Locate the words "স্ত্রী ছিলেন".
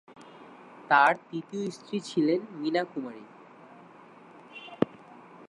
1.69-2.39